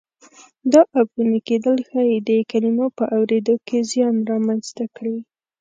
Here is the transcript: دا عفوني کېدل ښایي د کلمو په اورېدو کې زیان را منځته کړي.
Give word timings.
دا 0.73 0.81
عفوني 0.99 1.39
کېدل 1.47 1.77
ښایي 1.89 2.17
د 2.27 2.29
کلمو 2.51 2.87
په 2.97 3.03
اورېدو 3.17 3.55
کې 3.67 3.77
زیان 3.91 4.15
را 4.29 4.37
منځته 4.47 4.83
کړي. 4.95 5.17